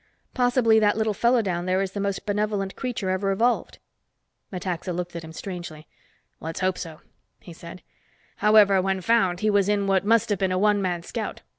Possibly 0.33 0.79
that 0.79 0.97
little 0.97 1.13
fellow 1.13 1.43
down 1.43 1.67
there 1.67 1.79
is 1.79 1.91
the 1.91 1.99
most 1.99 2.25
benevolent 2.25 2.75
creature 2.75 3.11
ever 3.11 3.29
evolved." 3.29 3.77
Metaxa 4.51 4.91
looked 4.93 5.15
at 5.15 5.23
him 5.23 5.31
strangely. 5.31 5.87
"Let's 6.39 6.61
hope 6.61 6.79
so," 6.79 7.01
he 7.39 7.53
said. 7.53 7.83
"However, 8.37 8.81
when 8.81 9.01
found 9.01 9.41
he 9.41 9.51
was 9.51 9.69
in 9.69 9.85
what 9.85 10.03
must 10.03 10.29
have 10.29 10.39
been 10.39 10.51
a 10.51 10.57
one 10.57 10.81
man 10.81 11.03
scout. 11.03 11.43